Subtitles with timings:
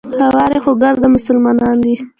[0.33, 1.95] هورې خو ګرده مسلمانان دي.